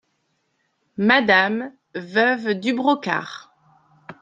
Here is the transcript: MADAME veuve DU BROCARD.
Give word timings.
MADAME 0.97 1.75
veuve 1.93 2.55
DU 2.55 2.73
BROCARD. 2.75 3.47